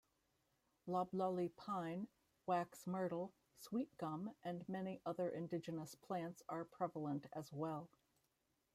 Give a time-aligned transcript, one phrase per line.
[0.87, 2.07] Loblolly pine,
[2.47, 7.87] wax myrtle, sweetgum and many other indigenous plants are prevalent as well.